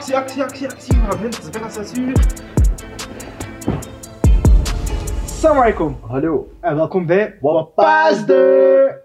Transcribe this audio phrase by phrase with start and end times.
[0.00, 0.94] Actie, actie, actie, actie.
[0.94, 1.34] We gaan beginnen.
[1.34, 2.16] Het is bijna 6 uur.
[5.44, 5.96] Alaikum.
[6.00, 6.52] Hallo.
[6.60, 9.02] En welkom bij Wapasde.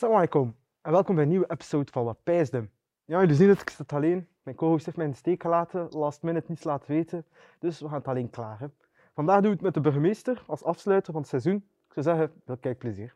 [0.00, 0.56] Alaikum.
[0.82, 2.68] En welkom bij een nieuwe episode van Wat Pijsde.
[3.04, 4.28] Ja, jullie zien het, ik zit alleen.
[4.42, 7.24] Mijn co-host heeft mij in de steek gelaten, last minute niets laten weten.
[7.58, 8.74] Dus we gaan het alleen klaren.
[9.14, 11.56] Vandaag doen we het met de burgemeester als afsluiter van het seizoen.
[11.56, 13.14] Ik zou zeggen, veel kijkplezier.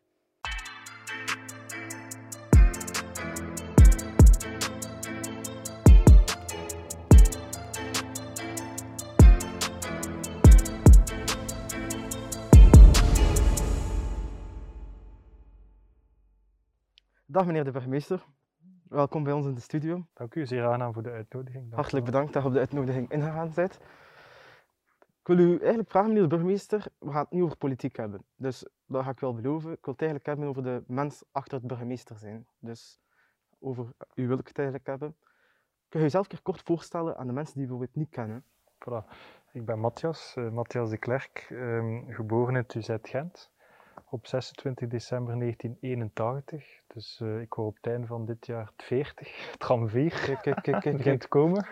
[17.33, 18.25] Dag meneer de burgemeester.
[18.89, 20.07] Welkom bij ons in de studio.
[20.15, 21.63] Dank u zeer aangenaam voor de uitnodiging.
[21.63, 23.75] Dank Hartelijk u bedankt dat je op de uitnodiging ingegaan bent.
[25.01, 28.25] Ik wil u eigenlijk vragen, meneer de burgemeester, we gaan het niet over politiek hebben.
[28.37, 29.73] Dus dat ga ik wel beloven.
[29.73, 32.47] Ik wil het eigenlijk hebben over de mens achter het burgemeester zijn.
[32.59, 33.01] Dus
[33.59, 35.17] over u wil ik het eigenlijk hebben.
[35.89, 38.45] Kun je jezelf een keer kort voorstellen aan de mensen die bijvoorbeeld niet kennen?
[38.75, 39.15] Voilà.
[39.53, 43.52] Ik ben Matthias, eh, Matthias de Klerk, ehm, geboren in Tuzet Gent
[44.13, 46.81] op 26 december 1981.
[46.87, 50.11] Dus eh, ik word op het einde van dit jaar 40, tram 4.
[50.11, 50.97] Kijk, kijk, kijk, kijk.
[51.03, 51.67] begint te komen.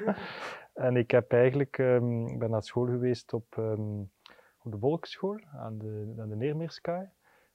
[0.74, 4.00] En ik heb eigenlijk, ehm, ben naar school geweest op, ehm,
[4.62, 7.08] op de Volksschool aan de, aan de Neermeerskaai.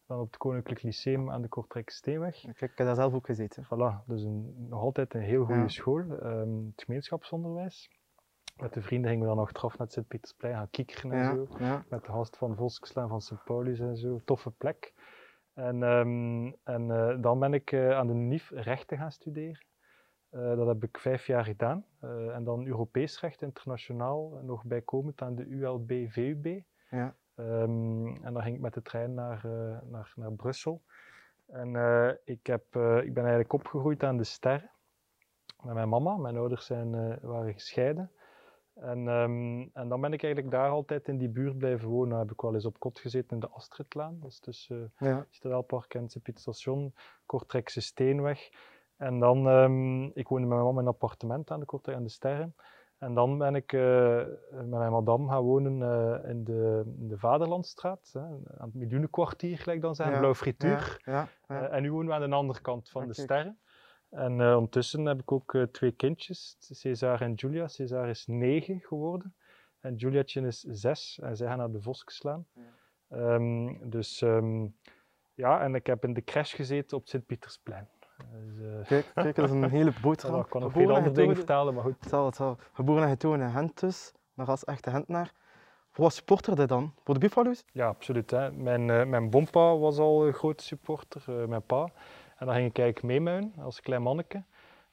[0.07, 2.47] Dan op het Koninklijk Lyceum aan de Kortrijkse Steenweg.
[2.47, 3.63] Ik heb daar zelf ook gezeten.
[3.65, 5.67] Voilà, dus een, nog altijd een heel goede Ja.
[5.67, 5.99] school.
[5.99, 7.89] ehm, het gemeenschapsonderwijs.
[8.61, 11.33] Met de vrienden gingen we dan nog eraf naar het Sint-Pietersplein gaan kiekeren en Ja,
[11.33, 11.47] zo.
[11.59, 11.85] ja.
[11.89, 14.21] Met de gast van Voskeslaan van Sint Paulus en zo.
[14.25, 14.93] Toffe plek.
[15.53, 19.65] En, ehm, en eh, dan ben ik eh, aan de NIF rechten gaan studeren.
[20.29, 21.85] Eh, dat heb ik vijf jaar gedaan.
[22.33, 26.61] En dan Europees recht internationaal, nog bijkomend aan de ULB VUB.
[26.89, 27.15] Ja.
[27.35, 29.41] Ehm, en dan ging ik met de trein naar,
[29.83, 30.83] naar, naar Brussel.
[31.47, 31.69] En
[32.23, 34.71] ik, heb, ik ben eigenlijk opgegroeid aan de Sterren.
[35.63, 36.17] Met mijn mama.
[36.17, 38.11] Mijn ouders zijn, waren gescheiden.
[38.75, 42.09] En, ehm, en dan ben ik eigenlijk daar altijd in die buurt blijven wonen.
[42.09, 44.19] Dan heb ik wel eens op kot gezeten in de Astridlaan.
[44.19, 45.25] Dat is tussen ja.
[45.29, 46.93] Citadelpark en Station.
[47.25, 48.49] Kortrijkse Steenweg.
[48.97, 52.03] En dan, ehm, ik woonde met mijn mama in een appartement aan de Kortrijk aan
[52.03, 52.55] de Sterren.
[52.97, 54.15] En dan ben ik eh,
[54.51, 59.57] met mijn madame gaan wonen eh, in, de, in de Vaderlandstraat, hè, aan het miljoenenkwartier,
[59.57, 61.01] gelijk dan zijn, Ja, Blauw Frituur.
[61.05, 61.61] Ja, ja.
[61.61, 63.59] Eh, en nu wonen we aan de andere kant van de sterren.
[64.15, 67.67] En eh, ondertussen heb ik ook eh, twee kindjes, César en Julia.
[67.67, 69.35] César is negen geworden
[69.79, 72.45] en Juliatje is zes en zij gaan naar de Vosk slaan.
[72.53, 72.61] Ja.
[73.07, 74.65] Ehm, dus ehm,
[75.33, 77.89] ja, en ik heb in de crash gezeten op het Sint-Pietersplein.
[78.31, 80.39] Dus, eh, Kijk, kijk, dat is een hele boterham.
[80.39, 81.95] ik kan nog veel andere dingen vertalen, maar goed.
[81.99, 82.57] Het zal, het zal.
[82.73, 85.33] Geboren en getogen in Gent dus, maar als echte Gentenaar.
[85.91, 86.93] Voor wat supporterde dan?
[87.03, 87.65] Voor de Buffalo's?
[87.71, 88.31] Ja, absoluut.
[88.31, 88.51] Hè.
[88.51, 91.89] Mijn, eh, mijn bompa was al een grote supporter, eh, mijn pa.
[92.35, 94.43] En dan ging ik eigenlijk meemuinen als klein manneke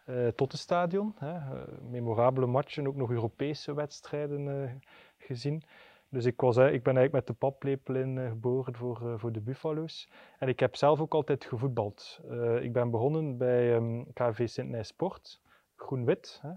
[0.04, 1.14] eh, tot het stadion.
[1.18, 1.32] Hè.
[1.32, 4.70] Eh, memorabele matchen, ook nog Europese wedstrijden eh,
[5.16, 5.62] gezien.
[6.08, 10.08] Dus ik, was, ik ben eigenlijk met de paplepel in geboren voor, voor de Buffalo's.
[10.38, 12.20] En ik heb zelf ook altijd gevoetbald.
[12.60, 15.40] Ik ben begonnen bij ehm KV Sint-Nijs Sport,
[15.76, 16.50] groen-wit, hè,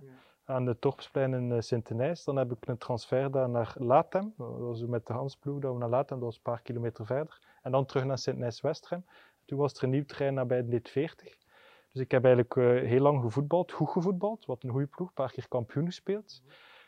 [0.45, 2.24] aan de Torpsplein in Sint-Nijs.
[2.24, 4.34] Dan heb ik een transfer gedaan naar Latem.
[4.38, 7.40] Dat was met de Hansploeg dat we naar Latem, dat was een paar kilometer verder.
[7.62, 9.06] En dan terug naar Sint-Nijs-Westrem.
[9.45, 11.38] Toen was er een nieuw trein nabij de NIT 40.
[11.95, 15.13] Dus ik heb eigenlijk eh, heel lang gevoetbald, goed gevoetbald, wat een goede ploeg, een
[15.13, 16.41] paar keer kampioen gespeeld.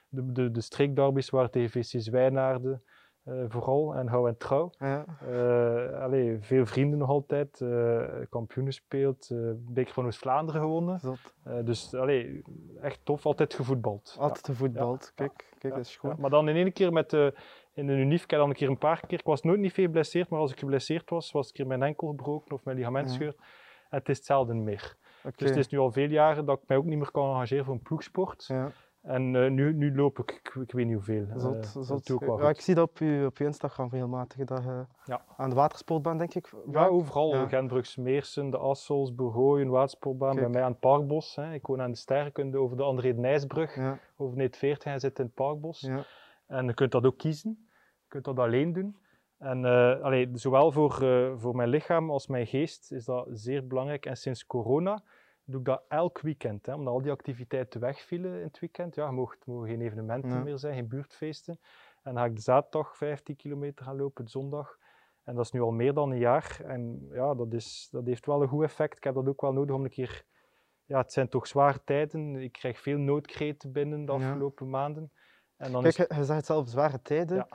[0.09, 2.83] De, de, de streekderbies waren tegen VC Zwijnaarden
[3.23, 4.69] eh, vooral en Hou en Trouw.
[4.79, 5.05] Ja.
[5.19, 7.63] Eh, allee, veel vrienden nog altijd,
[8.29, 11.01] kampioen gespeeld, Beker van Oost-Vlaanderen gewonnen.
[11.63, 12.41] Dus allee,
[12.81, 14.15] echt tof, altijd gevoetbald.
[14.19, 15.03] Altijd gevoetbald.
[15.03, 15.11] Ja.
[15.15, 16.15] Kijk, kijk, dat is gewoon.
[16.19, 17.33] maar dan in één keer met de,
[17.77, 19.73] in de Unif, ik heb dan een keer een paar keer, ik was nooit niet
[19.73, 22.77] veel geblesseerd, maar als ik geblesseerd was, was ik keer mijn enkel gebroken of mijn
[22.77, 23.13] ligament Ja.
[23.13, 23.35] scheurd.
[23.89, 24.95] En het is hetzelfde meer.
[25.35, 27.65] Dus het is nu al veel jaren dat ik mij ook niet meer kan engageren
[27.65, 28.45] voor een ploegsport.
[28.47, 28.71] Ja,
[29.01, 31.25] En eh, nu, nu loop ik, ik, ik weet niet hoeveel.
[31.29, 32.39] Eh, zot, dat zot.
[32.39, 35.21] Ja, ik zie dat op je, op je Instagram regelmatig, dat je Ja.
[35.37, 36.53] aan de watersport bent, denk ik.
[36.71, 37.47] Ja, overal.
[37.49, 37.81] Ja.
[37.95, 40.35] Meersen, de Assels, Bourgooien, Watersportbaan.
[40.35, 41.35] Bij mij aan het Parkbos.
[41.35, 41.53] Hè.
[41.53, 43.75] Ik woon aan de Sterrenkunde over de André Nijsbrug.
[43.75, 45.79] Ja, Over net 40 en zit in het Parkbos.
[45.81, 46.03] ja.
[46.47, 47.66] En je kunt dat ook kiezen.
[48.07, 48.97] Je kunt dat alleen doen.
[49.37, 49.65] En
[50.03, 54.05] allee, zowel voor, eh, voor mijn lichaam als mijn geest is dat zeer belangrijk.
[54.05, 55.03] En sinds corona
[55.43, 56.65] doe ik dat elk weekend.
[56.65, 58.95] Hè, omdat al die activiteiten wegvielen in het weekend.
[58.95, 60.43] Ja, er mogen, mogen geen evenementen Ja.
[60.43, 61.59] meer zijn, geen buurtfeesten.
[62.03, 64.77] En dan ga ik de zaterdag 15 kilometer gaan lopen, de zondag.
[65.23, 66.61] En dat is nu al meer dan een jaar.
[66.65, 68.97] En ja, dat, is, dat heeft wel een goed effect.
[68.97, 70.23] Ik heb dat ook wel nodig om een keer...
[70.85, 72.35] Ja, het zijn toch zware tijden.
[72.35, 74.17] Ik krijg veel noodkreten binnen de Ja.
[74.17, 75.11] afgelopen maanden.
[75.57, 77.37] En dan Kijk, is je, zegt zelf, zware tijden.
[77.37, 77.47] Ja.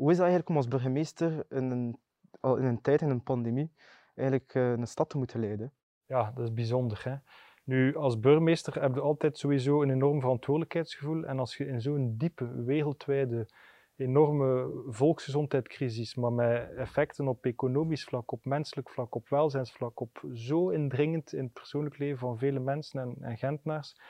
[0.00, 1.98] Hoe is dat eigenlijk om als burgemeester in een,
[2.40, 3.72] al in een tijd, in een pandemie,
[4.14, 5.72] eigenlijk eh, een stad te moeten leiden?
[6.06, 7.00] Ja, dat is bijzonder.
[7.04, 7.16] Hè?
[7.64, 11.24] Nu, als burgemeester heb je altijd sowieso een enorm verantwoordelijkheidsgevoel.
[11.24, 13.48] En als je in zo'n diepe, wereldwijde,
[13.96, 20.68] enorme volksgezondheidscrisis, maar met effecten op economisch vlak, op menselijk vlak, op welzijnsvlak, op zo
[20.68, 24.00] indringend in het persoonlijk leven van vele mensen en, en Gentenaars,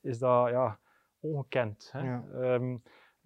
[0.00, 0.78] is dat ja,
[1.20, 1.88] ongekend.
[1.92, 2.00] Hè?
[2.00, 2.24] Ja.
[2.32, 2.76] Ehm,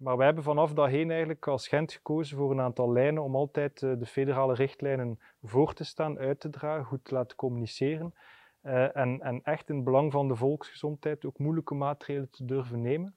[0.03, 3.35] maar wij hebben vanaf dat heen eigenlijk als Gent gekozen voor een aantal lijnen om
[3.35, 8.13] altijd eh, de federale richtlijnen voor te staan, uit te dragen, goed te laten communiceren.
[8.61, 12.81] eh, en, en echt in het belang van de volksgezondheid ook moeilijke maatregelen te durven
[12.81, 13.15] nemen.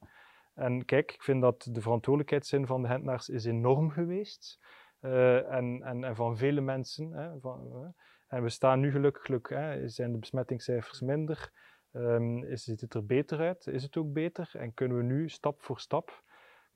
[0.54, 4.58] En kijk, ik vind dat de verantwoordelijkheidszin van de Gentenaars is enorm geweest.
[5.00, 7.12] eh, en, en, van vele mensen.
[7.12, 7.94] Hè, van,
[8.28, 11.50] en we staan nu gelukkig, gelukkig hè, zijn de besmettingscijfers minder.
[11.92, 13.66] Ehm, is, ziet het er beter uit?
[13.66, 14.50] Is het ook beter?
[14.52, 16.22] En kunnen we nu stap voor stap,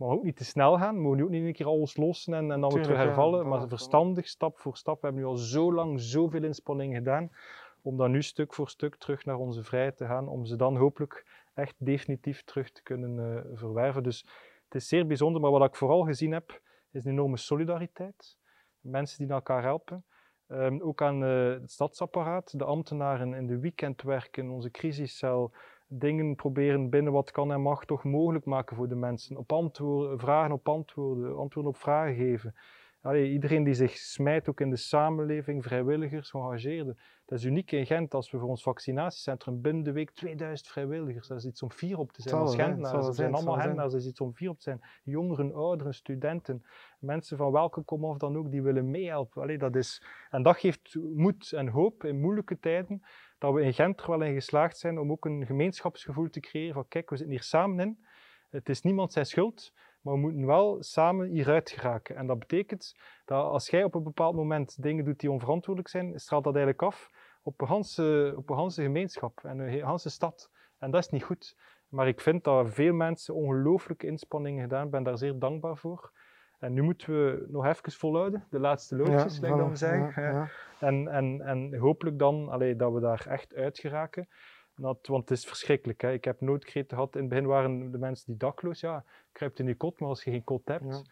[0.01, 2.51] maar ook niet te snel gaan, we mogen ook niet één keer alles lossen en,
[2.51, 5.01] en dan weer terug hervallen, maar verstandig, stap voor stap.
[5.01, 7.31] We hebben nu al zo lang zoveel inspanningen gedaan
[7.83, 10.77] om dan nu stuk voor stuk terug naar onze vrijheid te gaan, om ze dan
[10.77, 14.03] hopelijk echt definitief terug te kunnen eh, verwerven.
[14.03, 14.27] Dus
[14.65, 16.61] het is zeer bijzonder, maar wat ik vooral gezien heb,
[16.91, 18.39] is een enorme solidariteit.
[18.81, 20.05] Mensen die elkaar helpen.
[20.47, 25.53] Ehm, ook aan eh, het stadsapparaat, de ambtenaren in de weekendwerken, onze crisiscel,
[25.93, 29.37] dingen proberen binnen wat kan en mag toch mogelijk maken voor de mensen.
[29.37, 32.55] Op antwoorden, vragen op antwoorden, antwoorden op vragen geven.
[33.03, 36.99] Allee, iedereen die zich smijt, ook in de samenleving, vrijwilligers, geëngageerden.
[37.27, 41.29] Dat is uniek in Gent als we voor ons vaccinatiecentrum binnen de week 2000 vrijwilligers,
[41.29, 42.93] dat is iets om vier op te zijn als Gentenaars.
[42.93, 43.55] wel Er zijn allemaal.
[43.55, 44.81] Gentenaars, dat is iets om vier op te zijn.
[45.03, 46.65] Jongeren, ouderen, studenten,
[46.99, 49.43] mensen van welke komaf dan ook, die willen meehelpen.
[49.43, 53.03] Allee, dat is, en dat geeft moed en hoop in moeilijke tijden,
[53.41, 56.75] dat we in Gent er wel in geslaagd zijn om ook een gemeenschapsgevoel te creëren
[56.75, 58.05] van kijk, we zitten hier samen in.
[58.51, 62.17] Het is niemand zijn schuld, maar we moeten wel samen hieruit geraken.
[62.17, 66.21] En dat betekent dat als jij op een bepaald moment dingen doet die onverantwoordelijk zijn,
[66.21, 67.11] straalt dat eigenlijk af
[67.43, 70.51] op een ganse, op een gemeenschap en een ganse stad.
[70.79, 71.57] En dat is niet goed.
[71.89, 74.85] Maar ik vind dat veel mensen ongelooflijke inspanningen gedaan.
[74.85, 76.13] Ik ben daar zeer dankbaar voor.
[76.61, 80.23] En nu moeten we nog even volhouden, de laatste loodjes, Ja, dat we zeggen.
[80.23, 80.49] ja, ja.
[80.81, 84.29] En, en, en hopelijk dan allee, dat we daar echt uit geraken.
[84.77, 86.01] Dat, want het is verschrikkelijk.
[86.01, 86.13] Hè.
[86.13, 87.15] Ik heb noodkreten gehad.
[87.15, 88.81] In het begin waren de mensen die dakloos.
[88.81, 91.03] Ja, kruipt in je kot, maar als je geen kot hebt.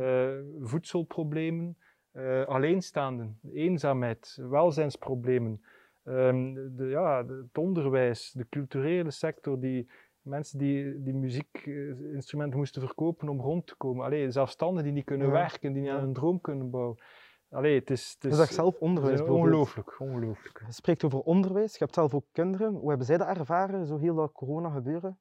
[0.00, 0.28] Eh,
[0.60, 1.76] voedselproblemen,
[2.12, 5.62] eh, alleenstaanden, eenzaamheid, welzijnsproblemen.
[6.04, 9.88] ehm, de, ja, het onderwijs, de culturele sector, die
[10.22, 14.04] mensen die, die muziekinstrumenten moesten verkopen om rond te komen.
[14.04, 15.32] Allee, zelfstandigen die niet kunnen Ja.
[15.32, 16.96] werken, die niet aan een droom kunnen bouwen.
[17.50, 20.62] Allee, het is, het Je is, zegt zelf onderwijs ongelooflijk, ongelooflijk.
[20.66, 22.74] Je spreekt over onderwijs, je hebt zelf ook kinderen.
[22.74, 25.18] Hoe hebben zij dat ervaren, zo heel dat corona gebeuren?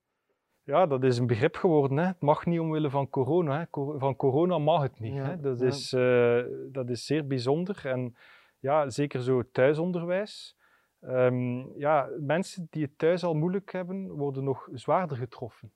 [0.63, 1.97] Ja, dat is een begrip geworden.
[1.97, 2.05] Hè.
[2.05, 3.59] Het mag niet omwille van corona.
[3.59, 3.65] Hè.
[3.99, 5.13] Van corona mag het niet.
[5.13, 5.39] Ja, Hè.
[5.39, 5.65] Dat, ja.
[5.65, 7.81] is, eh, dat is zeer bijzonder.
[7.85, 8.15] En
[8.59, 10.57] ja, zeker zo thuisonderwijs.
[11.01, 15.71] Ehm, ja, mensen die het thuis al moeilijk hebben, worden nog zwaarder getroffen.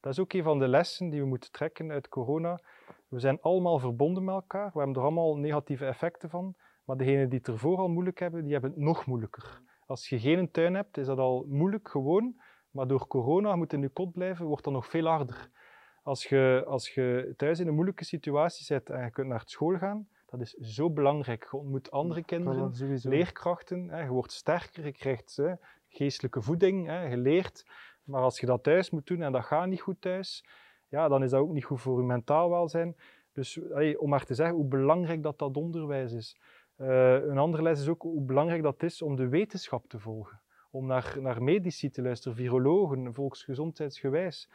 [0.00, 2.60] Dat is ook een van de lessen die we moeten trekken uit corona.
[3.08, 4.70] We zijn allemaal verbonden met elkaar.
[4.72, 6.54] We hebben er allemaal negatieve effecten van.
[6.84, 9.60] Maar degenen die het ervoor al moeilijk hebben, die hebben het nog moeilijker.
[9.86, 12.40] Als je geen tuin hebt, is dat al moeilijk gewoon.
[12.70, 15.50] Maar door corona, moet in je kot blijven, wordt dat nog veel harder.
[16.02, 19.78] Als je, als je thuis in een moeilijke situatie zit en je kunt naar school
[19.78, 21.48] gaan, dat is zo belangrijk.
[21.50, 22.72] Je ontmoet andere kinderen,
[23.02, 25.52] leerkrachten, hè, je wordt sterker, je krijgt hè,
[25.88, 27.66] geestelijke voeding, hè, je leert.
[28.04, 30.44] Maar als je dat thuis moet doen en dat gaat niet goed thuis,
[30.88, 32.96] ja, dan is dat ook niet goed voor je mentaal welzijn.
[33.32, 36.36] Dus allee, om maar te zeggen hoe belangrijk dat, dat onderwijs is.
[36.76, 40.40] Eh, een andere les is ook hoe belangrijk dat is om de wetenschap te volgen.
[40.70, 44.50] Om naar, naar medici te luisteren, virologen, volksgezondheidsgewijs.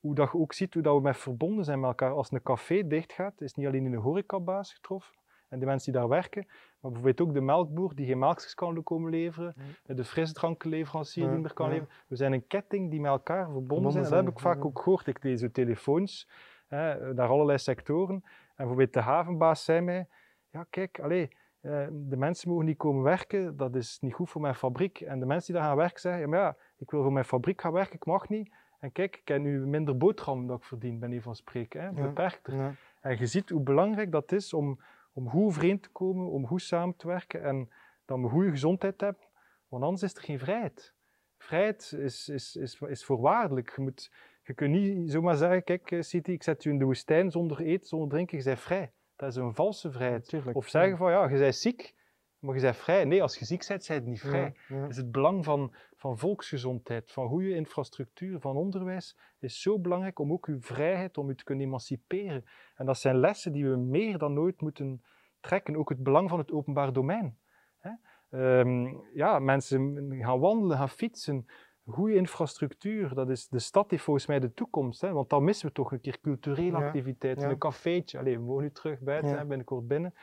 [0.00, 2.12] Hoe dat je ook ziet hoe dat we met verbonden zijn met elkaar.
[2.12, 5.20] Als een café dichtgaat, is niet alleen in de horecabaas getroffen
[5.52, 6.44] en de mensen die daar werken,
[6.80, 9.54] maar bijvoorbeeld ook de melkboer die geen melkjes kan komen leveren,
[9.86, 11.88] de frisdrankenleverancier die meer kan leveren.
[12.06, 14.04] We zijn een ketting die met elkaar verbonden, zijn.
[14.04, 15.06] En dat heb ik vaak ook gehoord.
[15.06, 16.28] Ik lees zo telefoons
[16.66, 18.14] hè, naar allerlei sectoren.
[18.14, 18.22] En
[18.56, 20.08] bijvoorbeeld de havenbaas zei mij,
[20.50, 21.28] ja kijk, allee,
[21.60, 25.00] eh, de mensen mogen niet komen werken, dat is niet goed voor mijn fabriek.
[25.00, 27.24] En de mensen die daar gaan werken zeggen, ja, maar ja, ik wil voor mijn
[27.24, 28.52] fabriek gaan werken, ik mag niet.
[28.78, 31.86] En kijk, ik heb nu minder boterham dat ik verdien, ben even van spreken, hè,
[31.86, 31.92] Ja.
[31.92, 32.54] beperkter.
[32.56, 32.72] Ja.
[33.00, 34.80] En je ziet hoe belangrijk dat is om,
[35.12, 37.68] om goed overeen te komen, om goed samen te werken en
[38.04, 39.22] dat we goede gezondheid hebben,
[39.68, 40.94] want anders is er geen vrijheid.
[41.38, 43.72] Vrijheid is, is, is, is voorwaardelijk.
[43.76, 46.84] Je, moet, je kunt niet zomaar zeggen, kijk eh, City, ik zet je in de
[46.84, 48.92] woestijn zonder eten, zonder drinken, je bent vrij.
[49.16, 50.34] Dat is een valse vrijheid.
[50.52, 51.94] Of zeggen van, ja, je bent ziek,
[52.42, 53.04] maar je bent vrij.
[53.04, 54.54] Nee, als je ziek bent, ben je niet vrij.
[54.68, 54.86] Ja, ja.
[54.86, 60.32] Dus het belang van, van volksgezondheid, van goede infrastructuur, van onderwijs, is zo belangrijk om
[60.32, 62.44] ook uw vrijheid, om u te kunnen emanciperen.
[62.74, 65.02] En dat zijn lessen die we meer dan ooit moeten
[65.40, 65.76] trekken.
[65.76, 67.38] Ook het belang van het openbaar domein.
[67.78, 67.90] Hè?
[68.30, 71.46] Ehm, ja, mensen gaan wandelen, gaan fietsen.
[71.86, 73.14] goede infrastructuur.
[73.14, 75.00] Dat is, de stad heeft volgens mij de toekomst.
[75.00, 75.12] Hè?
[75.12, 77.50] Want dan missen we toch een keer culturele activiteiten, ja.
[77.50, 78.18] een cafeetje.
[78.18, 80.14] Allee, we wonen nu terug buiten, hè, binnenkort binnen.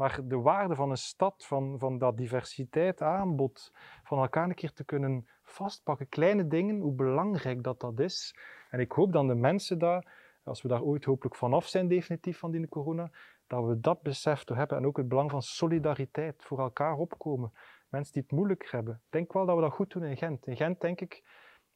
[0.00, 4.72] Maar de waarde van een stad, van, van dat diversiteit aanbod, van elkaar een keer
[4.72, 8.36] te kunnen vastpakken, kleine dingen, hoe belangrijk dat dat is.
[8.70, 10.12] En ik hoop dan de mensen daar,
[10.44, 13.10] als we daar ooit hopelijk vanaf zijn, definitief van die corona,
[13.46, 17.52] dat we dat besef toch hebben en ook het belang van solidariteit, voor elkaar opkomen.
[17.88, 18.94] Mensen die het moeilijk hebben.
[18.94, 20.46] Ik denk wel dat we dat goed doen in Gent.
[20.46, 21.14] In Gent denk ik...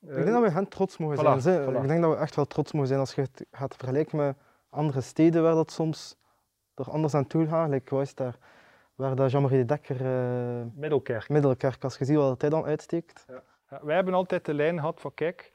[0.01, 1.63] Ik denk dat we hen trots mogen voilà, zijn.
[1.63, 1.83] Voilà.
[1.83, 4.37] Ik denk dat we echt wel trots mogen zijn als je het gaat vergelijken met
[4.69, 6.23] andere steden waar dat soms
[6.75, 7.71] er anders aan toe gaat.
[7.71, 8.39] Like, wat is daar?
[8.95, 11.29] Waar dat Jean-Marie de Dekker, eh, Middelkerk.
[11.29, 13.27] Middelkerk, als je ziet wat hij dan uitsteekt.
[13.71, 15.53] Ja, wij hebben altijd de lijn gehad van kijk,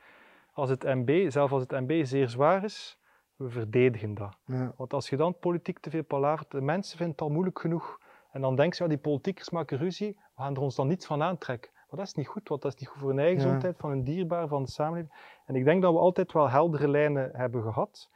[0.54, 2.98] als het MB, zelfs als het MB zeer zwaar is,
[3.36, 4.38] we verdedigen dat.
[4.46, 4.74] Ja.
[4.78, 8.00] Want als je dan politiek te veel palavert, de mensen vinden het al moeilijk genoeg.
[8.32, 11.06] En dan denken ze, ja, die politiekers maken ruzie, we gaan er ons dan niets
[11.06, 11.72] van aantrekken.
[11.74, 13.90] Maar dat is niet goed, want dat is niet goed voor hun eigen gezondheid, van
[13.90, 15.14] hun dierbaar, van de samenleving.
[15.46, 18.10] En ik denk dat we altijd wel heldere lijnen hebben gehad.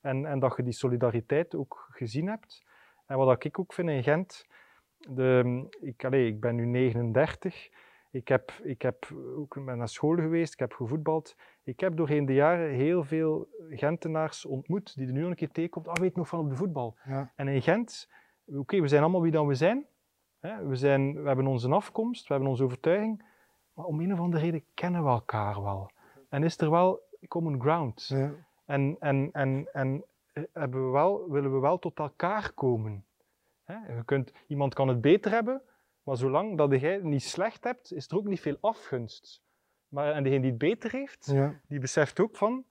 [0.00, 2.64] En, en dat je die solidariteit ook gezien hebt.
[3.06, 4.46] En wat ik ook vind in Gent,
[4.98, 7.68] de, ik, allee, ik ben nu 39,
[8.10, 11.36] ik heb, ik heb ook ben naar school geweest, ik heb gevoetbald.
[11.62, 15.88] Ik heb doorheen de jaren heel veel Gentenaars ontmoet die er nu een keer tegenkomt.
[15.88, 16.96] Ah, weet nog van op de voetbal?
[17.04, 17.32] Ja.
[17.36, 18.10] En in Gent,
[18.46, 19.86] oké, we zijn allemaal wie dan we zijn.
[20.40, 21.22] We, zijn.
[21.22, 23.24] we hebben onze afkomst, we hebben onze overtuiging.
[23.72, 25.90] Maar om een of andere reden kennen we elkaar wel.
[26.28, 28.06] En is er wel common ground.
[28.08, 28.32] Ja.
[28.70, 33.04] En, en, en, en eh, hebben we wel, willen we wel tot elkaar komen.
[33.66, 35.62] Je kunt, iemand kan het beter hebben,
[36.02, 39.42] maar zolang dat jij het niet slecht hebt, is er ook niet veel afgunst.
[39.88, 41.60] Maar, en degene die het beter heeft, Ja.
[41.68, 42.64] die beseft ook van,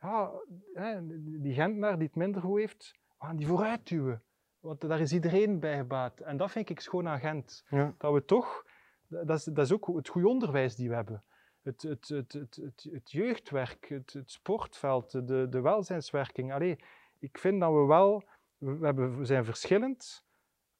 [0.00, 0.30] ja,
[0.74, 1.00] hè,
[1.40, 4.22] die Gentenaar die het minder goed heeft, we gaan die vooruit duwen.
[4.60, 6.20] Want daar is iedereen bij gebaat.
[6.20, 7.64] En dat vind ik schoon aan Gent.
[7.68, 7.94] Ja.
[7.98, 8.66] Dat we toch,
[9.06, 11.22] dat is, dat is ook het goede onderwijs die we hebben.
[11.64, 16.52] Het, het, het, het, het, het jeugdwerk, het, het sportveld, de, de welzijnswerking.
[16.52, 16.78] Allee,
[17.18, 18.24] ik vind dat we wel,
[18.58, 20.24] we, hebben, we zijn verschillend,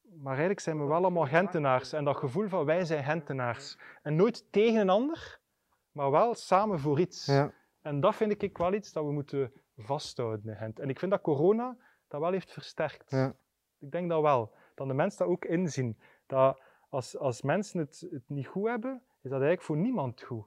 [0.01, 1.93] maar eigenlijk zijn we wel allemaal Gentenaars.
[1.93, 3.77] En dat gevoel van wij zijn Gentenaars.
[4.01, 5.39] En nooit tegen een ander,
[5.91, 7.25] maar wel samen voor iets.
[7.25, 7.53] Ja.
[7.81, 10.79] En dat vind ik wel iets dat we moeten vasthouden in Gent.
[10.79, 11.77] En ik vind dat corona
[12.07, 13.11] dat wel heeft versterkt.
[13.11, 13.35] Ja.
[13.79, 14.53] Ik denk dat wel.
[14.75, 15.99] Dat de mensen dat ook inzien.
[16.25, 20.45] Dat als, als mensen het, het niet goed hebben, is dat eigenlijk voor niemand goed.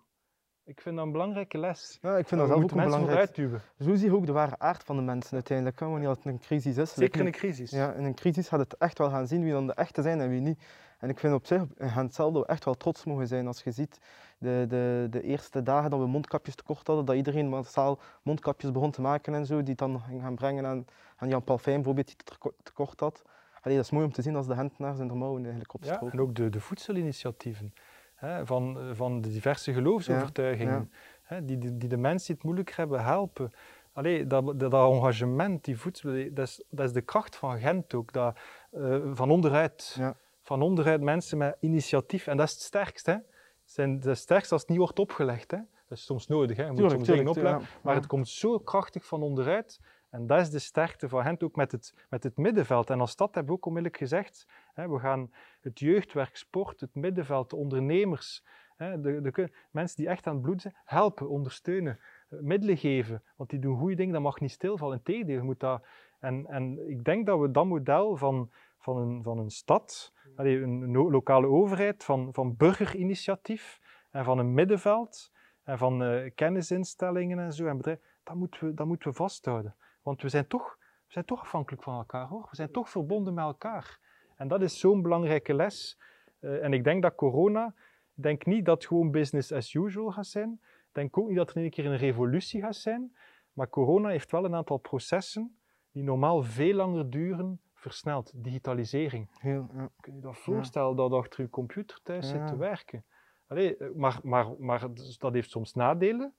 [0.69, 1.99] Ik vind dat een belangrijke les.
[2.03, 3.09] Ja, ik vind dat ook een mensen belangrijk.
[3.11, 3.61] vooruit duwen.
[3.81, 5.81] Zo zie je ook de ware aard van de mensen uiteindelijk.
[5.81, 6.93] hè, Wanneer het een crisis is.
[6.95, 7.71] Zeker in een crisis.
[7.71, 10.21] Ja, in een crisis gaat het echt wel gaan zien wie dan de echte zijn
[10.21, 10.63] en wie niet.
[10.99, 13.47] En ik vind op zich in Gent zelf dat we echt wel trots mogen zijn
[13.47, 13.99] als je ziet
[14.39, 18.91] de, de, de eerste dagen dat we mondkapjes tekort hadden, dat iedereen massaal mondkapjes begon
[18.91, 20.85] te maken en zo, die het dan ging gaan brengen aan,
[21.17, 23.23] aan Jan Palfijn bijvoorbeeld, die het teko- tekort had.
[23.61, 25.79] Allee, dat is mooi om te zien als de Gentenaars en de mouwen eigenlijk Ja,
[25.79, 26.19] opstroken.
[26.19, 27.73] en ook de, de voedselinitiatieven
[28.19, 32.71] hè, van, van de diverse geloofsovertuigingen, hè, die, die, die de mensen die het moeilijk
[32.71, 33.51] hebben helpen.
[33.93, 37.95] Allee, dat, dat, dat engagement, die voedsel, dat is, dat is de kracht van Gent
[37.95, 38.13] ook.
[38.13, 38.39] Dat,
[38.71, 39.95] eh, van onderuit.
[39.99, 40.17] Ja.
[40.43, 42.27] Van onderuit mensen met initiatief.
[42.27, 43.11] En dat is het sterkste.
[43.11, 43.17] Hè.
[43.65, 45.51] Zijn, dat is het sterkste als het niet wordt opgelegd.
[45.51, 45.59] Hè.
[45.89, 46.57] Dat is soms nodig.
[46.57, 46.63] Hè.
[46.63, 47.61] Je moet Tuurlijk, soms tuurlijk, opleggen.
[47.63, 47.67] ja.
[47.83, 47.99] Maar Ja.
[48.01, 49.81] het komt zo krachtig van onderuit.
[50.11, 52.91] En dat is de sterkte van Gent ook met het, met het middenveld.
[52.91, 56.95] En als stad hebben we ook onmiddellijk gezegd, hè, we gaan het jeugdwerk, sport, het
[56.95, 58.45] middenveld, de ondernemers,
[58.77, 61.99] hè, de, de, mensen die echt aan het bloed zijn, helpen, ondersteunen,
[62.29, 63.23] eh, middelen geven.
[63.37, 64.97] Want die doen goede dingen, dat mag niet stilvallen.
[64.97, 65.87] Integendeel, je moet dat...
[66.19, 70.91] En, en ik denk dat we dat model van, van, een, van een stad, een
[70.93, 75.33] lokale overheid, van, van burgerinitiatief en van een middenveld
[75.65, 79.75] en van eh, kennisinstellingen en zo en bedrijven, dat moeten we, dat moeten we vasthouden.
[80.09, 82.47] Want we zijn, toch, we zijn toch afhankelijk van elkaar hoor.
[82.51, 83.99] We zijn toch verbonden met elkaar.
[84.37, 85.99] En dat is zo'n belangrijke les.
[86.41, 87.75] Eh, en ik denk dat corona,
[88.17, 90.61] ik denk niet dat het gewoon business as usual gaat zijn.
[90.63, 93.17] Ik denk ook niet dat er een keer een revolutie gaat zijn.
[93.53, 95.59] Maar corona heeft wel een aantal processen
[95.93, 98.33] die normaal veel langer duren, versneld.
[98.45, 99.29] Digitalisering.
[99.39, 99.91] Heel, ja.
[100.01, 103.05] Kun je dat voorstellen dat achter je computer thuis zit te werken?
[103.47, 106.35] Allee, eh, maar, maar, maar dus dat heeft soms nadelen.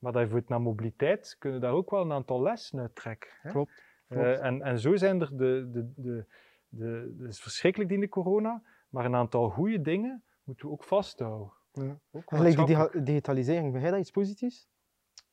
[0.00, 3.30] Maar dat heeft naar mobiliteit kunnen daar ook wel een aantal lessen uit trekken.
[3.40, 3.50] Hè?
[3.50, 4.40] Klopt, Eh, klopt.
[4.40, 6.26] en, en zo zijn er de, de, de,
[6.68, 10.84] de, het is verschrikkelijk in de corona, maar een aantal goede dingen moeten we ook
[10.84, 11.52] vasthouden.
[11.72, 11.98] Ja.
[12.10, 14.68] Ook En die digitalisering, vind jij dat iets positiefs?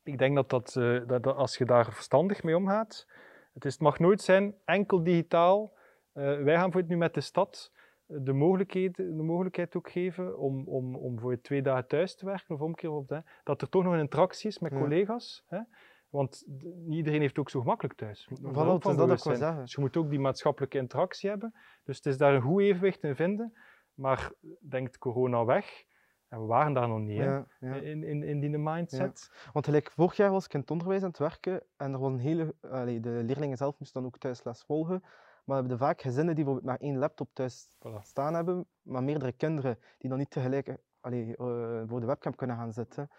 [0.02, 3.06] Ik denk dat, dat, eh, dat, dat als je daar verstandig mee omgaat,
[3.54, 5.72] het, is, het mag nooit zijn enkel digitaal.
[6.12, 7.72] Eh, wij gaan voor het nu met de stad
[8.08, 12.24] de mogelijkheid, de mogelijkheid ook geven om, om, om voor je twee dagen thuis te
[12.24, 14.78] werken of omkeer op dat, dat er toch nog een interactie is met Ja.
[14.78, 15.44] collega's.
[15.46, 15.60] Hè?
[16.08, 18.28] Want niet iedereen heeft ook zo gemakkelijk thuis.
[18.28, 19.60] Moet Voilà, van dat zeggen.
[19.60, 21.54] Dus je moet ook die maatschappelijke interactie hebben.
[21.84, 23.52] Dus het is daar een goed evenwicht in vinden.
[23.94, 25.84] Maar denkt corona weg,
[26.28, 27.74] En we waren daar nog niet, hè, Ja, ja.
[27.74, 29.30] in, in, in die mindset.
[29.52, 32.12] Want gelijk vorig jaar was ik in het onderwijs aan het werken en er was
[32.12, 35.02] een hele, allee, de leerlingen zelf moesten dan ook thuis les volgen.
[35.48, 38.00] Maar we hebben vaak gezinnen die bijvoorbeeld maar één laptop thuis Voilà.
[38.02, 42.56] staan hebben, maar meerdere kinderen die dan niet tegelijk allee, eh, voor de webcam kunnen
[42.56, 43.10] gaan zitten.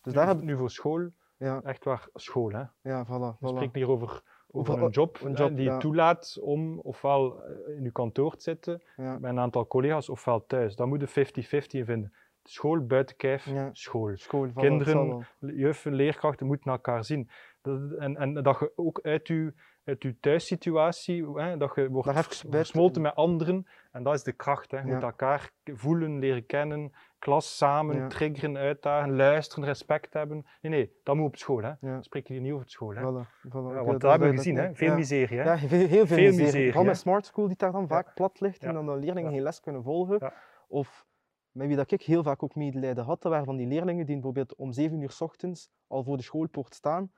[0.00, 2.50] Dus daar nu, hebben nu voor school, ja, echt waar, school.
[2.50, 2.62] Hè.
[2.80, 3.08] ja, voilà,
[3.38, 3.54] We voilà.
[3.54, 5.74] spreken hier over, over Over- een job, een hè, job, die ja.
[5.74, 10.08] je toelaat om ofwel eh, in je kantoor te zitten Ja, met een aantal collega's,
[10.08, 10.76] ofwel thuis.
[10.76, 12.12] Daar moet je 50-50 in vinden.
[12.42, 14.16] School, buiten kijf, school.
[14.16, 15.26] school, Kinderen.
[15.38, 17.30] Juffen, leerkrachten moeten elkaar zien.
[17.60, 22.44] Dat, en, en dat je ook uit je, uit je thuissituatie, hè, dat je wordt
[22.50, 23.66] versmolten met anderen.
[23.92, 24.70] En dat is de kracht.
[24.70, 24.78] Hè.
[24.78, 24.94] Je Ja.
[24.94, 28.06] moet elkaar voelen, leren kennen, klas samen, Ja.
[28.08, 30.46] triggeren, uitdagen, luisteren, respect hebben.
[30.60, 31.62] Nee, nee, dat moet op school.
[31.62, 31.72] Hè.
[31.80, 32.02] Ja.
[32.02, 32.94] Spreken hier niet over school.
[32.94, 33.00] Hè.
[33.00, 33.50] Voilà, voilà.
[33.52, 34.74] Want dat dat hebben we gezien, hè.
[34.74, 35.38] veel miserie.
[35.38, 35.44] Hè.
[35.44, 36.44] Ja, heel, heel veel, Veel miserie.
[36.44, 39.30] miserie, Vooral met smart school die daar dan vaak plat ligt en dan de leerlingen
[39.32, 40.32] geen les kunnen volgen.
[40.68, 41.06] Of
[41.50, 44.14] met wie dat ik heel vaak ook medelijden had, dat waren van die leerlingen die
[44.14, 47.12] bijvoorbeeld om 7 uur 's ochtends al voor de schoolpoort staan,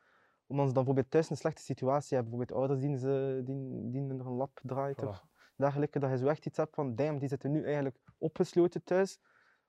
[0.46, 2.36] omdat ze dan bijvoorbeeld thuis een slechte situatie hebben.
[2.38, 5.06] Bijvoorbeeld ouders die, ze, die, die er een lap draait Voilà.
[5.08, 5.24] of
[5.56, 5.98] dergelijke.
[5.98, 9.20] Dat je zo echt iets hebt van, damn, die zitten nu eigenlijk opgesloten thuis.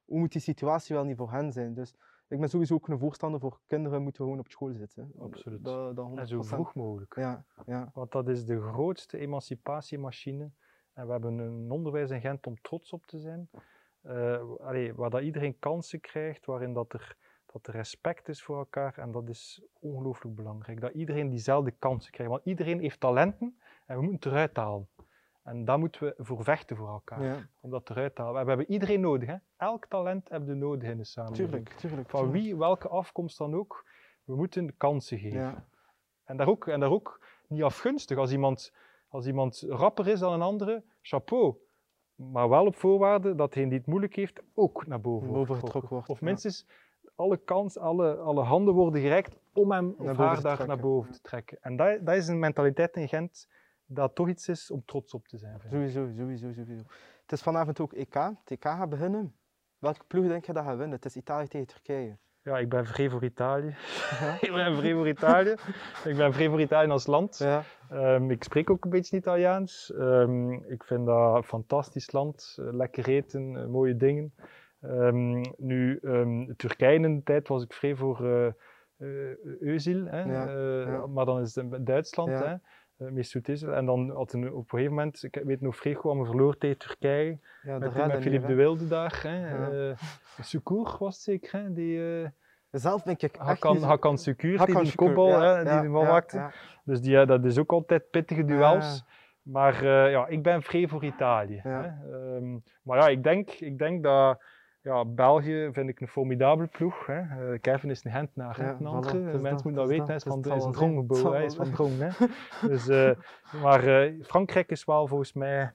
[0.06, 1.74] Hoe moet die situatie wel niet voor hen zijn?
[1.74, 1.96] Dus
[2.28, 5.12] ik ben sowieso ook een voorstander voor kinderen moeten gewoon op school zitten.
[5.20, 5.64] Absoluut.
[5.64, 6.46] Dat, dat En zo 100%.
[6.48, 7.16] vroeg mogelijk.
[7.16, 7.90] Ja, ja.
[7.94, 10.52] Want dat is de grootste emancipatiemachine.
[10.94, 13.50] En we hebben een onderwijs in Gent om trots op te zijn.
[14.02, 17.18] Eh, allee, waar dat iedereen kansen krijgt, waarin dat er,
[17.56, 18.98] dat er respect is voor elkaar.
[18.98, 20.82] En dat is ongelooflijk belangrijk.
[20.82, 22.32] Dat iedereen diezelfde kansen krijgt.
[22.32, 24.88] Want iedereen heeft talenten en we moeten het eruit halen.
[25.44, 27.24] En daar moeten we voor vechten voor elkaar.
[27.24, 27.38] ja.
[27.60, 28.42] Om dat eruit te halen.
[28.44, 29.30] We hebben iedereen nodig.
[29.30, 29.36] Hè?
[29.58, 31.50] Elk talent hebben we nodig in de samenleving.
[31.50, 32.10] Tuurlijk, tuurlijk.
[32.10, 32.44] Van tuurlijk.
[32.44, 33.86] wie, welke afkomst dan ook.
[34.24, 35.40] We moeten kansen geven.
[35.40, 35.66] Ja,
[36.24, 38.18] En daar ook, en daar ook niet afgunstig.
[38.18, 38.74] Als iemand,
[39.08, 41.56] als iemand rapper is dan een andere, chapeau.
[42.16, 45.56] Maar wel op voorwaarde dat degene die het moeilijk heeft ook naar boven, wordt Boven
[45.56, 45.96] getrokken getrokken.
[45.96, 46.66] wordt, Of minstens
[47.16, 51.22] alle kans, alle, alle handen worden gereikt om hem of haar daar naar boven te
[51.22, 51.58] trekken.
[51.62, 53.48] En dat, dat is een mentaliteit in Gent
[53.86, 55.62] dat toch iets is om trots op te zijn.
[55.70, 56.84] sowieso, sowieso, sowieso.
[57.22, 58.14] Het is vanavond ook EK.
[58.14, 59.36] Het EK gaat beginnen.
[59.78, 60.96] Welke ploeg denk je dat gaat winnen?
[60.96, 62.18] Het is Italië tegen Turkije.
[62.42, 63.76] Ja, ik ben vrij voor Italië.
[64.20, 64.38] Ja.
[64.48, 65.56] ik ben vrij voor Italië.
[66.04, 67.38] ik ben vrij voor Italië als land.
[67.38, 69.94] Ja, Ehm, ik spreek ook een beetje Italiaans.
[69.94, 72.56] Ehm, ik vind dat een fantastisch land.
[72.60, 74.34] Eh, lekker eten, eh, mooie dingen.
[74.90, 78.54] Ehm, nu, ehm, Turkije in de tijd was ik vrij voor
[79.62, 80.24] Özil, hè?
[80.24, 81.08] Ja, eh, ja.
[81.08, 82.44] maar dan is het Duitsland, Ja.
[82.46, 82.56] hè?
[83.74, 86.58] En dan had een, op een gegeven moment, ik weet nog vrij goed, we verloor
[86.58, 87.40] tegen Turkije.
[87.62, 89.20] ja de met met Philippe de Wilde daar.
[89.24, 89.50] Hè?
[89.50, 89.96] Ja.
[90.42, 91.74] Secours was het zeker, hè?
[91.74, 92.30] Die,
[92.72, 95.90] Zelf ben ik echt Hakan, Hakan Hakan die Şükür, kopbal, ja, hè, die ja, ja,
[95.90, 96.52] maakte.
[96.84, 99.04] Dus die, dat is ook altijd pittige duels.
[99.42, 101.60] Maar ja, ik ben vrij voor Italië.
[101.64, 101.82] Hè.
[101.82, 104.42] Ehm, maar ja, ik denk, ik denk dat
[104.86, 107.06] ja, België vind ik een formidabele ploeg.
[107.06, 107.20] Hè.
[107.20, 109.18] Eh, Kevin is een Ja, voilà, andere.
[109.18, 110.52] het is Mensen dat, moeten dat weten, hij is van, is- een
[111.32, 112.00] hij is van drong.
[112.00, 112.28] Hè.
[112.70, 113.12] Dus, eh,
[113.64, 115.74] maar eh, Frankrijk is wel volgens mij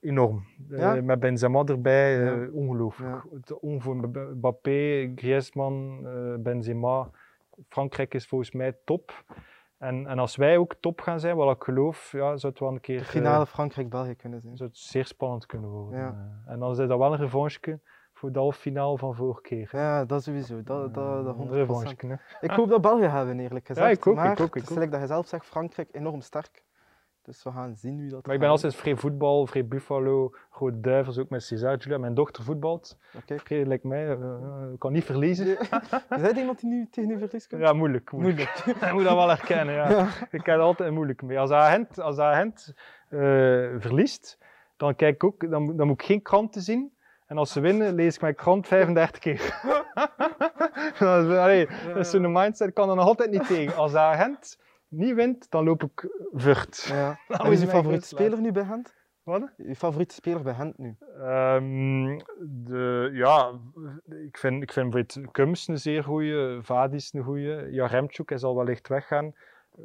[0.00, 0.44] enorm.
[0.68, 1.00] Ja?
[1.02, 2.48] met Benzema erbij, Ja.
[2.52, 3.22] ongelooflijk.
[3.48, 3.56] Ja.
[4.34, 6.02] Mbappé, Griezmann,
[6.42, 7.10] Benzema.
[7.68, 9.24] Frankrijk is volgens mij top.
[9.78, 12.72] En, en als wij ook top gaan zijn, wat ik geloof, ja, zou het wel
[12.72, 14.56] een keer De finale Frankrijk-België kunnen zijn.
[14.56, 15.98] zou het zeer spannend kunnen worden.
[15.98, 16.42] Ja.
[16.46, 17.80] En dan is dat wel een revanche
[18.20, 19.68] voor de halve finale van vorige keer.
[19.72, 20.62] Ja, dat sowieso.
[20.62, 21.50] Dat, dat, dat een 100%.
[21.50, 22.14] revanche, hè.
[22.40, 23.96] Ik hoop dat België hebben, eerlijk gezegd.
[23.96, 24.90] ik ook, maar ik ook, ook.
[24.90, 26.64] dat je zelf zegt, Frankrijk enorm sterk.
[27.22, 30.80] Dus we gaan zien wie dat Maar ik ben altijd vrij voetbal, vrij Buffalo, Rode
[30.80, 31.98] Duivels, ook met César Julia.
[31.98, 32.98] Mijn dochter voetbalt.
[33.16, 33.38] Oké.
[33.38, 35.46] vrij lijkt mij, eh, eh, kan niet verliezen.
[36.16, 37.46] Is dat iemand die nu tegen u verliest?
[37.46, 37.58] kan?
[37.58, 38.12] Ja, moeilijk.
[38.12, 38.62] moeilijk.
[38.64, 38.82] Moeilijk.
[38.86, 39.90] Ik moet dat wel herkennen, ja.
[39.96, 40.08] Ja.
[40.30, 41.38] Ik heb altijd moeilijk mee.
[41.38, 42.74] Als agent, als agent
[43.08, 43.18] eh,
[43.78, 44.38] verliest,
[44.76, 46.92] dan, kijk ik ook, dan, dan moet ik geen kranten zien.
[47.30, 49.38] En als ze winnen, lees ik mijn krant 35 keer.
[50.98, 53.76] dat is, allee, dat is zo'n mindset, ik kan er nog altijd niet tegen.
[53.76, 56.84] Als de agent niet wint, dan loop ik vurt.
[56.92, 57.18] Ja.
[57.28, 58.94] En is je favoriete speler nu bij Gent?
[59.22, 59.42] Wat?
[59.56, 60.96] Uw favoriete speler bij Gent nu?
[61.18, 63.52] Ehm, de, ja,
[64.26, 68.88] ik vind, ik vind Kums een zeer goeie, Vadis een goeie, Jaremchuk, hij zal wellicht
[68.88, 69.34] weggaan.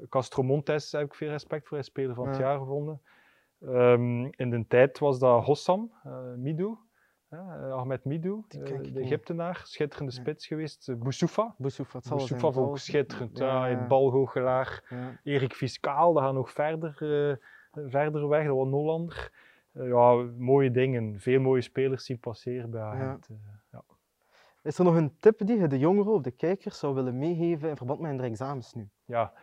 [0.09, 2.43] Castro Montes heb ik veel respect voor, hij is speler van het Ja.
[2.43, 3.01] jaar gevonden.
[3.61, 6.77] Ehm, in de tijd was dat Hossam, eh Midou,
[7.43, 8.99] hè, Ahmed Midou, eh, de.
[8.99, 10.87] Egyptenaar, schitterende spits geweest.
[10.87, 12.39] Uh, Boussoufa, Boussoufa, het zal wel zijn.
[12.39, 13.85] Boussoufa zal- schitterend, ja, Ja.
[14.89, 15.19] Ja.
[15.23, 17.35] Erik Fiscaal, dat gaat nog verder, eh,
[17.89, 19.29] verder weg, dat was.
[19.73, 21.19] Eh, ja, mooie dingen.
[21.19, 23.13] Veel mooie spelers zien passeren bij eh,
[23.71, 23.83] ja.
[24.63, 27.69] Is er nog een tip die je de jongeren of de kijkers zou willen meegeven
[27.69, 28.89] in verband met hun examens nu?
[29.05, 29.33] Ja,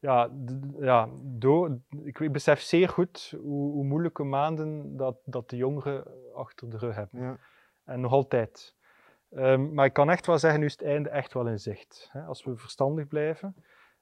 [0.00, 0.30] ja,
[0.78, 6.70] ja door, ik besef zeer goed hoe, hoe moeilijke maanden dat, dat de jongeren achter
[6.70, 7.22] de rug hebben.
[7.22, 7.38] Ja.
[7.84, 8.76] En nog altijd.
[9.30, 12.08] Ehm, maar ik kan echt wel zeggen, nu is het einde echt wel in zicht.
[12.12, 13.54] Hè, als we verstandig blijven.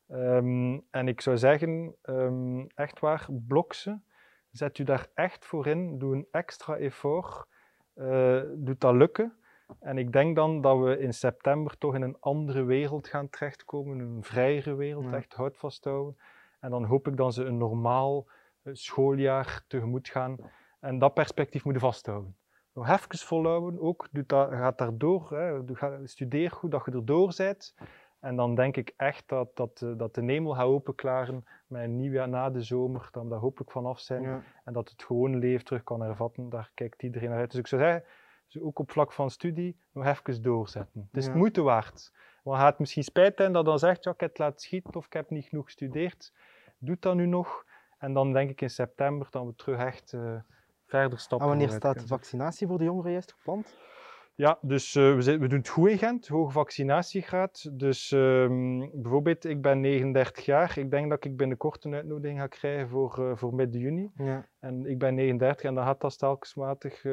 [0.08, 4.04] Ehm, en ik zou zeggen, um, echt waar, bloksen.
[4.50, 5.98] Zet u daar echt voor in.
[5.98, 7.46] Doe een extra effort.
[7.94, 9.38] Uh, doet dat lukken.
[9.81, 13.98] En ik denk dan dat we in september toch in een andere wereld gaan terechtkomen.
[13.98, 15.12] Een vrijere wereld, Ja.
[15.12, 16.16] echt hout vasthouden.
[16.61, 18.26] En dan hoop ik dat ze een normaal
[18.62, 20.37] eh, schooljaar tegemoet gaan.
[20.81, 22.37] En dat perspectief moeten vasthouden.
[22.72, 24.09] Nog even volhouden, ook.
[24.26, 25.31] Dat, gaat daardoor.
[25.31, 25.61] Hè.
[26.07, 27.74] Studeer goed dat je erdoor bent.
[28.20, 31.96] En dan denk ik echt dat, dat, eh, dat de hemel gaat openklaren met een
[31.96, 33.09] nieuwjaar na de zomer.
[33.12, 34.22] Dat we daar hopelijk vanaf zijn.
[34.22, 34.42] Ja.
[34.64, 36.48] En dat het gewone leven terug kan hervatten.
[36.48, 37.50] Daar kijkt iedereen naar uit.
[37.50, 38.04] Dus ik zou zeggen,
[38.48, 41.00] dus ook op vlak van studie, nog even doorzetten.
[41.11, 41.30] Het is Ja.
[41.30, 42.12] het moeite waard.
[42.42, 44.94] Want je gaat misschien spijt hebben dat dan zegt, ja, ik heb het laten schieten
[44.94, 46.32] of ik heb niet genoeg gestudeerd.
[46.78, 47.64] Doe dat nu nog.
[47.98, 50.34] En dan denk ik in september dat we terug echt eh,
[50.87, 51.46] verder stappen.
[51.48, 53.76] En wanneer staat de vaccinatie voor de jongeren juist gepland?
[54.34, 57.78] ja, dus eh, we, zijn- we doen het goed in Gent, hoge vaccinatiegraad.
[57.78, 60.78] Dus ehm, bijvoorbeeld, ik ben 39 jaar.
[60.78, 64.11] Ik denk dat ik binnenkort een uitnodiging ga krijgen voor, eh, voor midden juni.
[64.16, 64.46] Ja.
[64.58, 67.04] En ik ben 39 en dan gaat dat stelkensmatig.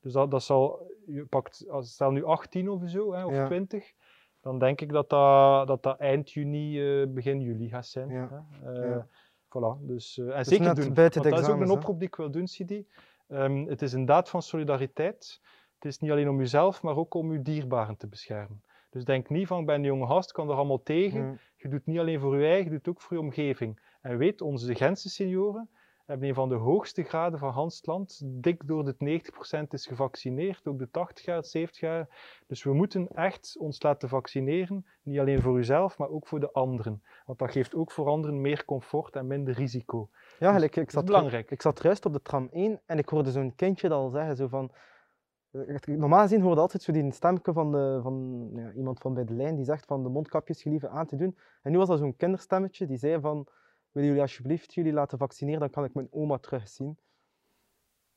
[0.00, 3.46] Dus dat, dat zal, je pakt, als stel nu 18 of zo, hè, of Ja.
[3.46, 3.92] 20.
[4.40, 8.08] Dan denk ik dat dat, dat, dat eind juni, eh, begin juli gaat zijn.
[8.08, 8.46] Ja.
[8.62, 8.70] Hè.
[8.70, 9.08] Ja.
[9.48, 10.94] Voilà, dus, eh, en Dus zeker doen.
[10.94, 11.72] Want dat is ook een hè?
[11.72, 12.86] oproep die ik wil doen, Sidi.
[13.28, 15.40] Ehm, het is een daad van solidariteit.
[15.74, 18.62] Het is niet alleen om jezelf, maar ook om je dierbaren te beschermen.
[18.90, 21.24] Dus denk niet van, ik ben een jonge gast, ik kan er allemaal tegen.
[21.24, 21.36] Ja.
[21.56, 23.80] Je doet niet alleen voor je eigen, je doet ook voor je omgeving.
[24.00, 25.70] En weet, onze Gentse senioren
[26.06, 28.20] hebben een van de hoogste graden van Hans het land.
[28.24, 29.20] Dik door de
[29.64, 32.08] 90% is gevaccineerd, ook de 80 jaar, 70 jaar.
[32.46, 36.52] Dus we moeten echt ons laten vaccineren, niet alleen voor uzelf, maar ook voor de
[36.52, 37.02] anderen.
[37.24, 40.08] Want dat geeft ook voor anderen meer comfort en minder risico.
[40.38, 41.50] Ja, gelijk, ik, is zat belangrijk.
[41.50, 44.36] ik zat juist op de tram 1 en ik hoorde zo'n kindje dat al zeggen,
[44.36, 44.70] zo van...
[45.86, 49.32] Normaal gezien hoorde altijd zo die stemmetje van, de, van ja, iemand van bij de
[49.32, 51.38] lijn die zegt van de mondkapjes gelieve aan te doen.
[51.62, 53.48] En nu was dat zo'n kinderstemmetje die zei van,
[53.96, 56.98] willen jullie alsjeblieft jullie laten vaccineren, dan kan ik mijn oma terugzien.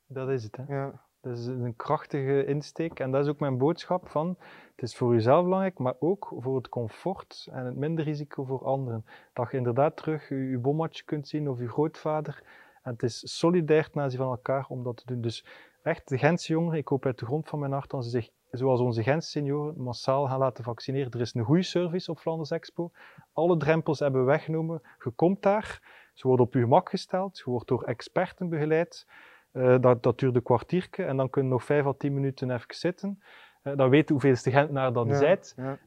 [0.06, 0.56] Dat is het.
[0.56, 0.74] Hè?
[0.74, 4.36] Ja, Dat is een krachtige insteek en dat is ook mijn boodschap van
[4.70, 8.64] het is voor jezelf belangrijk, maar ook voor het comfort en het minder risico voor
[8.64, 9.04] anderen.
[9.32, 12.42] Dat je inderdaad terug je, je bommatje kunt zien of je grootvader.
[12.82, 15.20] En het is solidair ten aanzien van elkaar om dat te doen.
[15.20, 15.44] Dus
[15.82, 18.30] echt, de Gentse jongeren, ik hoop uit de grond van mijn hart dat ze zich,
[18.50, 21.12] zoals onze Gentse senioren, massaal gaan laten vaccineren.
[21.12, 22.90] Er is een goede service op Flanders Expo.
[23.32, 24.82] Alle drempels hebben we weggenomen.
[25.04, 25.80] Je komt daar,
[26.14, 29.06] ze worden op je gemak gesteld, je wordt door experten begeleid.
[29.52, 32.50] Eh, dat, dat duurt een kwartiertje en dan kun je nog vijf à tien minuten
[32.50, 33.22] even zitten.
[33.62, 35.38] Eh, dan weet je hoeveelste Gentenaar dat je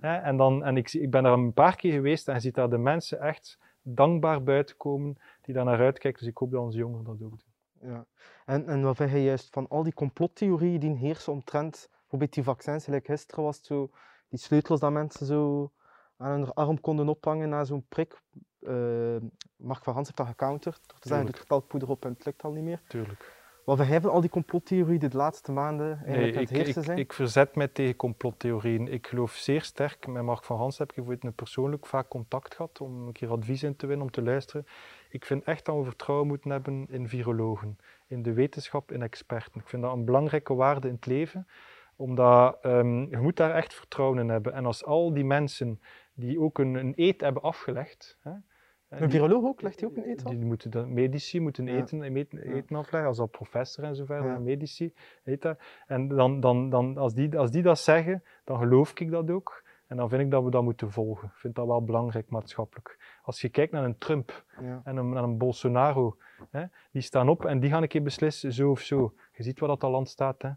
[0.02, 0.22] ja?
[0.22, 2.70] En, dan, en ik, ik ben daar een paar keer geweest en je ziet daar
[2.70, 6.20] de mensen echt dankbaar buiten komen die daar naar uitkijken.
[6.20, 7.42] Dus ik hoop dat onze jongeren dat ook doen.
[7.82, 8.06] Ja.
[8.46, 12.44] En, en wat vind je juist van al die complottheorieën die heersen omtrent bijvoorbeeld die
[12.44, 13.90] vaccins, gelijk gisteren was het zo,
[14.30, 15.72] die sleutels dat mensen zo
[16.18, 18.22] aan hun arm konden ophangen na zo'n prik.
[18.62, 19.16] Eh,
[19.56, 21.32] Mark van Hans heeft dat gecounterd door te zeggen, Tuurlijk.
[21.32, 22.82] doe er talkpoeder op en het lukt al niet meer.
[22.88, 23.42] Tuurlijk.
[23.66, 26.98] Wat van al die complottheorieën die de laatste maanden eigenlijk Nee, aan het ik, zijn?
[26.98, 28.88] ik verzet mij tegen complottheorieën.
[28.88, 30.08] Ik geloof zeer sterk.
[30.08, 33.64] Met Mark van Hans heb ik bijvoorbeeld persoonlijk vaak contact gehad om een keer advies
[33.64, 34.66] in te winnen, om te luisteren.
[35.10, 39.62] Ik vind echt dat we vertrouwen moeten hebben in virologen, in de wetenschap, in experten.
[39.62, 41.48] Ik vind dat een belangrijke waarde in het leven,
[41.96, 44.54] omdat ehm, je moet daar echt vertrouwen in hebben.
[44.54, 45.82] En als al die mensen
[46.14, 48.42] die ook een, een eet hebben afgelegd, hè, een
[49.00, 49.62] die- viroloog ook?
[49.62, 50.32] Legt hij ook een eet af?
[50.32, 51.76] die moeten dan, medici moeten Ja.
[51.78, 54.40] eten, eten, eten afleggen, als dat professor en zo verder, Ja.
[54.40, 54.94] medici.
[55.40, 55.58] Dat.
[55.88, 59.64] En dan, dan, dan, als, die, als die dat zeggen, dan geloof ik dat ook.
[59.88, 61.28] En dan vind ik dat we dat moeten volgen.
[61.28, 63.18] Ik vind dat wel belangrijk maatschappelijk.
[63.24, 64.82] Als je kijkt naar een Trump Ja.
[64.84, 66.18] en een, naar een Bolsonaro,
[66.50, 69.14] hè, die staan op en die gaan een keer beslissen, zo of zo.
[69.34, 70.42] Je ziet waar dat land staat.
[70.42, 70.50] Hè.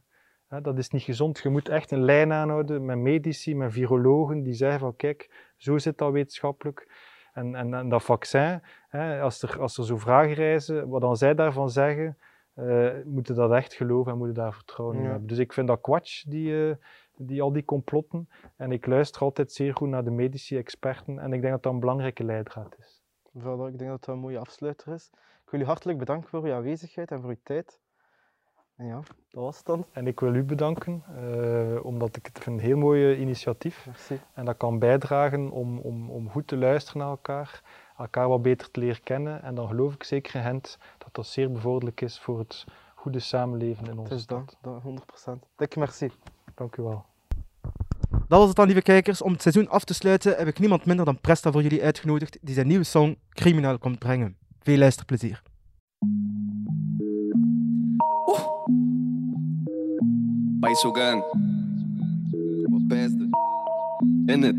[0.49, 1.39] Dat is niet gezond.
[1.39, 5.79] Je moet echt een lijn aanhouden met medici, met virologen, die zeggen van kijk, zo
[5.79, 6.89] zit dat wetenschappelijk.
[7.33, 11.17] En, en, en dat vaccin, hè, als, er, als er zo vragen reizen, wat dan
[11.17, 12.19] zij daarvan zeggen,
[12.55, 15.09] eh moeten dat echt geloven en moeten daar vertrouwen in Ja.
[15.11, 15.29] hebben.
[15.29, 16.75] Dus ik vind dat kwatsch, die, eh,
[17.17, 18.29] die, al die complotten.
[18.57, 21.19] En ik luister altijd zeer goed naar de medici, experten.
[21.19, 23.03] En ik denk dat dat een belangrijke leidraad is.
[23.39, 25.11] Voilà, ik denk dat dat een mooie afsluiter is.
[25.45, 27.81] Ik wil u hartelijk bedanken voor uw aanwezigheid en voor uw tijd.
[28.77, 29.87] En ja, dat was het dan.
[29.93, 33.87] En ik wil u bedanken, eh, omdat ik het vind een heel mooi initiatief.
[33.87, 34.21] Merci.
[34.35, 37.63] En dat kan bijdragen om, om, om goed te luisteren naar elkaar,
[37.99, 39.43] elkaar wat beter te leren kennen.
[39.43, 43.19] En dan geloof ik zeker in Gent dat dat zeer bevorderlijk is voor het goede
[43.19, 44.57] samenleven in onze is stad.
[44.61, 45.47] dat, dat 100%.
[45.57, 46.11] Dikke merci.
[46.55, 47.05] Dank u wel.
[48.11, 49.23] Dat was het dan, lieve kijkers.
[49.23, 52.39] Om het seizoen af te sluiten heb ik niemand minder dan Presta voor jullie uitgenodigd,
[52.41, 54.37] die zijn nieuwe song Criminal komt brengen.
[54.61, 55.43] Veel luisterplezier.
[64.27, 64.57] In het.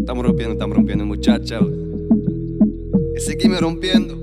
[0.00, 1.68] Estamos rompiendo, estamos rompiendo, muchachos.
[3.16, 4.16] Y seguimos rompiendo.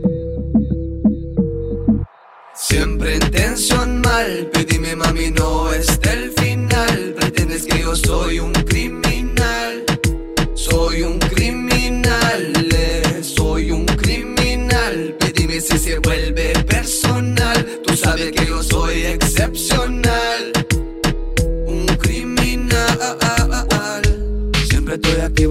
[2.54, 7.16] Siempre intención mal, pedime mami, no es el final.
[7.18, 8.52] Pretendes que yo soy un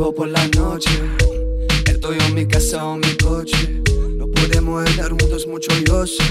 [0.03, 0.91] activo por la noche.
[1.87, 3.83] Estoy en mi casa o en mi coche.
[4.17, 6.23] No podemos estar juntos mucho, yo sé.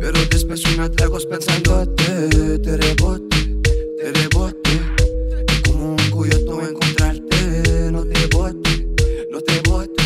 [0.00, 2.04] Pero después unos tragos pensándote.
[2.58, 3.36] Te rebote,
[3.98, 4.70] te rebote.
[5.48, 7.90] Es como un coyote encontrarte.
[7.92, 8.86] No te bote,
[9.30, 10.04] no te bote.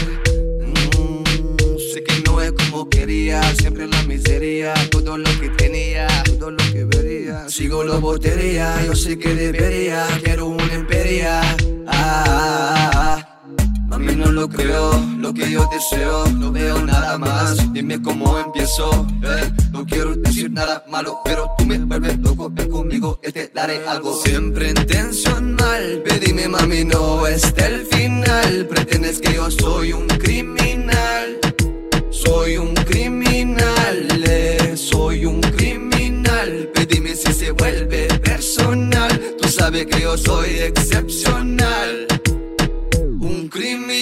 [0.61, 3.42] Mm, sé que no es como quería.
[3.57, 4.75] Siempre la miseria.
[4.90, 6.07] Todo lo que tenía,
[6.38, 7.49] todo lo que vería.
[7.49, 8.85] Sigo la botería.
[8.85, 10.07] Yo sé que debería.
[10.23, 11.40] Quiero una imperia.
[11.90, 12.78] Ah, ah, ah.
[14.29, 17.73] No lo creo, lo que yo deseo, no veo nada más.
[17.73, 19.51] Dime cómo empiezo, eh.
[19.73, 22.51] No quiero decir nada malo, pero tú me vuelves loco.
[22.51, 24.14] Ven conmigo, te daré algo.
[24.23, 28.67] Siempre intención mal, pedime, mami, no es el final.
[28.67, 31.38] Pretendes que yo soy un criminal.
[32.11, 34.75] Soy un criminal, eh.
[34.77, 36.69] soy un criminal.
[36.75, 39.37] Pedime si se vuelve personal.
[39.41, 42.08] Tú sabes que yo soy excepcional.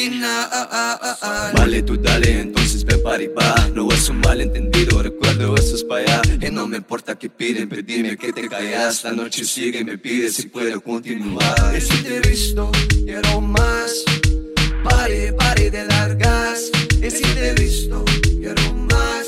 [0.06, 1.52] Un criminal.
[1.54, 3.68] Vale, tú dale, entonces ven para arriba.
[3.74, 6.22] No es un malentendido, recuerdo eso es para allá.
[6.40, 9.02] Y no me importa que piden, pedime que te callas.
[9.04, 11.74] La noche sigue, me pide si puedo continuar.
[11.76, 12.70] Y si te he visto,
[13.04, 14.04] quiero más.
[14.84, 16.70] Pare, pare de dar gas.
[17.02, 19.26] Y si te he visto, quiero más.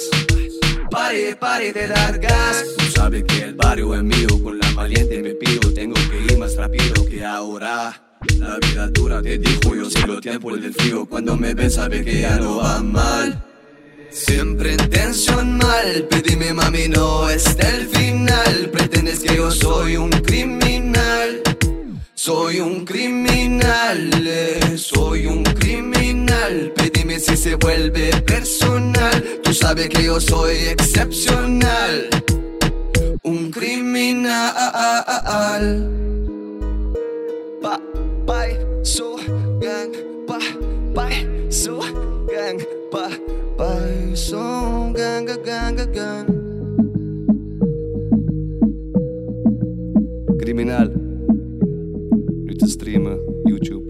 [0.90, 2.64] Pare, pare de dar gas.
[2.78, 5.72] Tú sabes que el barrio es mío, con la valiente me pido.
[5.72, 8.07] Tengo que ir más rápido que ahora.
[8.38, 11.06] La vida dura, te dijo yo, si lo tiempo el frío.
[11.06, 13.44] Cuando me ven, sabe que ya no va mal.
[14.10, 18.70] Siempre intención mal, pedime mami, no es el final.
[18.72, 21.42] Pretendes que yo soy un criminal.
[22.14, 26.72] Soy un criminal, eh, soy un criminal.
[26.76, 29.40] Pedime si se vuelve personal.
[29.42, 32.08] Tú sabes que yo soy excepcional.
[33.22, 34.54] Un criminal.
[37.62, 37.80] Pa,
[38.28, 38.52] bye
[38.84, 39.16] so
[39.64, 39.92] gang
[40.28, 40.38] ba
[40.92, 41.16] bye
[41.48, 41.80] so
[42.28, 42.60] gang
[42.92, 43.08] ba
[43.56, 46.26] bye so gang gang gang
[50.48, 50.88] Criminal.
[52.48, 53.84] Lytter streamer YouTube.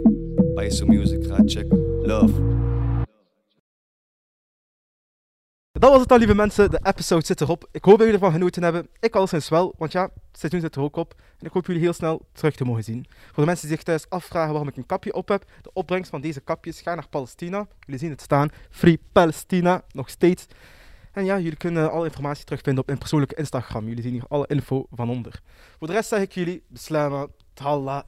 [0.57, 1.67] Bye so music hard check
[2.03, 2.58] Love.
[5.79, 6.71] Dat was het al, lieve mensen.
[6.71, 7.69] De episode zit erop.
[7.71, 8.89] Ik hoop dat jullie ervan genoten hebben.
[9.01, 11.15] Ik al sinds wel, want ja, het seizoen zit er ook op.
[11.39, 13.07] En ik hoop jullie heel snel terug te mogen zien.
[13.09, 16.11] Voor de mensen die zich thuis afvragen waarom ik een kapje op heb, de opbrengst
[16.11, 17.67] van deze kapjes gaat naar Palestina.
[17.81, 18.49] Jullie zien het staan.
[18.71, 20.47] Free Palestina, nog steeds.
[21.13, 23.89] En ja, jullie kunnen alle informatie terugvinden op mijn persoonlijke Instagram.
[23.89, 25.41] Jullie zien hier alle info van onder.
[25.79, 28.05] Voor de rest zeg ik jullie, beslama, talla,